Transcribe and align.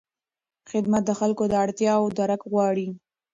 خدمت 0.71 1.03
د 1.05 1.11
خلکو 1.19 1.43
د 1.47 1.53
اړتیاوو 1.63 2.13
درک 2.17 2.41
غواړي. 2.51 2.87